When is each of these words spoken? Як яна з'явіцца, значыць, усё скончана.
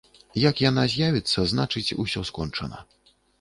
Як 0.43 0.61
яна 0.69 0.85
з'явіцца, 0.93 1.45
значыць, 1.51 1.95
усё 2.05 2.25
скончана. 2.31 2.83